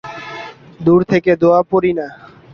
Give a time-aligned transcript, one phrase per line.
[0.79, 2.07] দূর থেকে দোয়া পড়ি না।